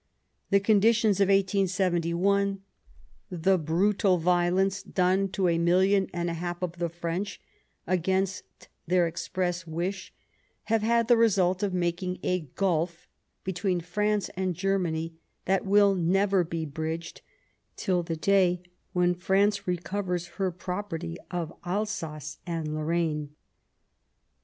The 0.49 0.59
conditions 0.59 1.19
of 1.19 1.27
1871, 1.27 2.63
the 3.29 3.59
brutal 3.59 4.17
violence 4.17 4.81
done 4.81 5.29
to 5.33 5.47
a 5.47 5.59
million 5.59 6.09
and 6.11 6.27
a 6.27 6.33
half 6.33 6.63
of 6.63 6.79
the 6.79 6.89
French 6.89 7.39
against 7.85 8.41
their 8.87 9.05
express 9.05 9.67
wish, 9.67 10.11
have 10.63 10.81
had 10.81 11.07
the 11.07 11.17
result 11.17 11.61
of 11.61 11.75
making 11.75 12.17
a 12.23 12.39
gulf 12.39 13.07
between 13.43 13.79
France 13.79 14.31
and 14.35 14.55
Germany 14.55 15.13
that 15.45 15.67
will 15.67 15.93
never 15.93 16.43
be 16.43 16.65
bridged 16.65 17.21
till 17.75 18.01
the 18.01 18.17
day 18.17 18.63
when 18.93 19.13
France 19.13 19.67
recovers 19.67 20.25
her 20.39 20.49
property 20.49 21.15
of 21.29 21.53
Alsace 21.63 22.39
and 22.47 22.73
Lorraine. 22.73 23.35